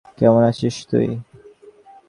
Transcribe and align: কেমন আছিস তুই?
কেমন 0.17 0.41
আছিস 0.43 0.75
তুই? 0.91 1.07